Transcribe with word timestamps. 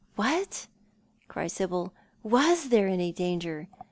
"What!" 0.15 0.65
cried 1.27 1.51
Sibyl;" 1.51 1.93
was 2.39 2.69
there 2.69 2.87
any 2.87 3.11
danger 3.13 3.67